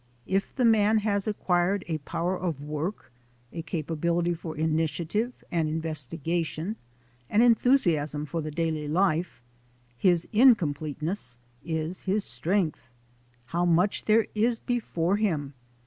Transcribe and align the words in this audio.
If 0.25 0.55
the 0.55 0.65
man 0.65 0.97
has 0.97 1.27
acquired 1.27 1.85
a 1.87 1.99
power 1.99 2.39
for 2.39 2.49
work, 2.65 3.11
a 3.53 3.61
capability 3.61 4.33
for 4.33 4.57
initiative 4.57 5.31
and 5.51 5.69
investigation, 5.69 6.75
an 7.29 7.43
enthusiasm 7.43 8.25
for 8.25 8.41
the 8.41 8.49
daily 8.49 8.87
life, 8.87 9.43
his 9.99 10.27
incompleteness 10.33 11.37
is 11.63 12.05
his 12.05 12.23
strength. 12.25 12.79
How 13.45 13.63
much 13.63 14.05
there 14.05 14.25
is 14.33 14.57
before 14.57 15.17
him! 15.17 15.53